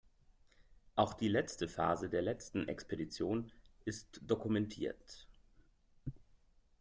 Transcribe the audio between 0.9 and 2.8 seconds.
Auch die letzte Phase der letzten